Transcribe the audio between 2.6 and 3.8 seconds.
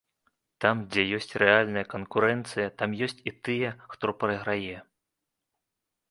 там ёсць і тыя,